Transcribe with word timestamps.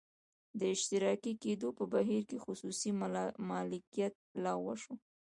د 0.59 0.61
اشتراکي 0.75 1.33
کېدو 1.43 1.67
په 1.77 1.83
بهیر 1.93 2.23
کې 2.29 2.37
خصوصي 2.45 2.89
مالکیت 3.49 4.13
لغوه 4.43 4.75
شو 4.81 4.93